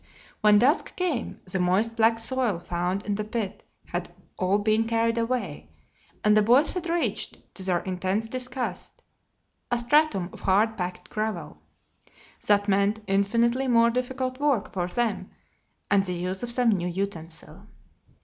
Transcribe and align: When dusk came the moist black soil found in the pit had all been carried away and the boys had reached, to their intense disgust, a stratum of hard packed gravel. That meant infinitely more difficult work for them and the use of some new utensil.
When 0.39 0.57
dusk 0.57 0.95
came 0.95 1.41
the 1.45 1.59
moist 1.59 1.95
black 1.95 2.17
soil 2.17 2.57
found 2.57 3.05
in 3.05 3.13
the 3.13 3.23
pit 3.23 3.61
had 3.85 4.11
all 4.35 4.57
been 4.57 4.87
carried 4.87 5.19
away 5.19 5.69
and 6.23 6.35
the 6.35 6.41
boys 6.41 6.73
had 6.73 6.89
reached, 6.89 7.37
to 7.53 7.61
their 7.61 7.81
intense 7.81 8.27
disgust, 8.27 9.03
a 9.69 9.77
stratum 9.77 10.31
of 10.33 10.41
hard 10.41 10.75
packed 10.75 11.11
gravel. 11.11 11.59
That 12.47 12.67
meant 12.67 13.01
infinitely 13.05 13.67
more 13.67 13.91
difficult 13.91 14.39
work 14.39 14.73
for 14.73 14.87
them 14.87 15.29
and 15.91 16.03
the 16.03 16.15
use 16.15 16.41
of 16.41 16.49
some 16.49 16.69
new 16.71 16.87
utensil. 16.87 17.67